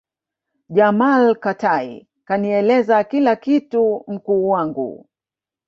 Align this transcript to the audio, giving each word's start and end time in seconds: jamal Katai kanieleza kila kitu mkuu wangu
jamal 0.69 1.35
Katai 1.39 2.07
kanieleza 2.25 3.03
kila 3.03 3.35
kitu 3.35 4.03
mkuu 4.07 4.49
wangu 4.49 5.07